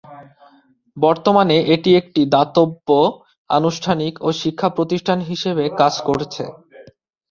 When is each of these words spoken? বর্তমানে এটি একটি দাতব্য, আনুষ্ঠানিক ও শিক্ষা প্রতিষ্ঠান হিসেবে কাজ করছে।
বর্তমানে 0.97 1.57
এটি 1.75 1.89
একটি 1.95 2.21
দাতব্য, 2.33 2.87
আনুষ্ঠানিক 3.49 4.13
ও 4.21 4.39
শিক্ষা 4.41 4.69
প্রতিষ্ঠান 4.77 5.19
হিসেবে 5.29 5.63
কাজ 5.81 5.93
করছে। 6.07 6.43